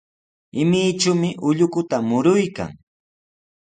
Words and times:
Imichumi 0.61 1.29
ullukuta 1.47 1.97
muruykan. 2.07 2.71